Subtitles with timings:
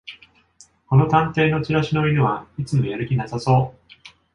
[0.89, 3.91] この探偵のチラシの犬はいつもやる気なさそう